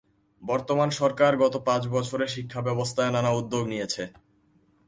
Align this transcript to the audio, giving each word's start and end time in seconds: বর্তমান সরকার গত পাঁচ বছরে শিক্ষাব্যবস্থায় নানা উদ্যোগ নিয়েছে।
বর্তমান 0.43 0.89
সরকার 0.99 1.31
গত 1.37 1.55
পাঁচ 1.67 1.83
বছরে 1.87 2.25
শিক্ষাব্যবস্থায় 2.27 3.11
নানা 3.11 3.31
উদ্যোগ 3.31 3.63
নিয়েছে। 3.67 4.03